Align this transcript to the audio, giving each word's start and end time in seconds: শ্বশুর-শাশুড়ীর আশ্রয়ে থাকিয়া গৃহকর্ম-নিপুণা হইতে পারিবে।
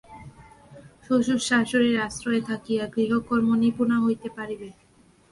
শ্বশুর-শাশুড়ীর 1.05 1.97
আশ্রয়ে 1.99 2.41
থাকিয়া 2.41 2.83
গৃহকর্ম-নিপুণা 2.95 3.97
হইতে 3.99 4.27
পারিবে। 4.37 4.69